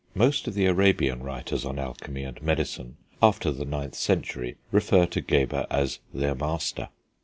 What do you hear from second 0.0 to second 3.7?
Most of the Arabian writers on alchemy and medicine, after the